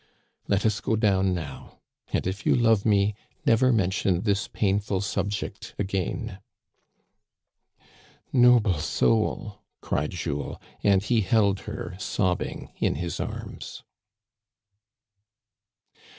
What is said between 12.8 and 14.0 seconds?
his arms.